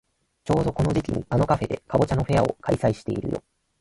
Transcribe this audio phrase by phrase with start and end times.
[0.45, 3.43] ちょうどこの時期にあのカフェでかぼちゃのフェアを開催してるよ。